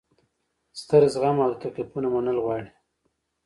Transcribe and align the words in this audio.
ستر 0.79 1.01
زغم 1.13 1.37
او 1.43 1.49
د 1.51 1.55
تکلیفونو 1.63 2.07
منل 2.13 2.37
غواړي. 2.43 2.69